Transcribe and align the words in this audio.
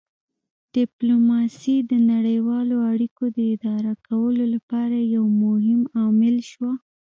ډیپلوماسي 0.75 1.75
د 1.89 1.91
نړیوالو 2.11 2.75
اړیکو 2.91 3.23
د 3.37 3.39
اداره 3.53 3.93
کولو 4.07 4.43
لپاره 4.55 4.97
یو 5.15 5.23
مهم 5.43 5.81
عامل 5.97 6.35
شوه 6.51 6.71